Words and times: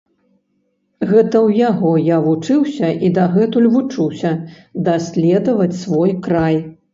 Гэта 1.01 1.09
ў 1.09 1.49
яго 1.63 1.91
я 2.03 2.17
вучыўся 2.27 2.89
і 3.09 3.11
дагэтуль 3.19 3.69
вучуся 3.75 4.33
даследаваць 4.89 5.69
свой 5.85 6.17
край. 6.31 6.61